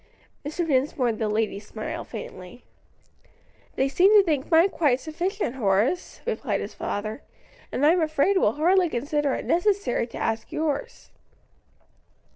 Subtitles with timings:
[0.43, 0.65] Mr.
[0.65, 2.63] Dinsmore and the ladies smiled faintly.
[3.75, 7.21] "They seemed to think mine quite sufficient, Horace," replied his father,
[7.71, 11.11] "and I'm afraid will hardly consider it necessary to ask yours."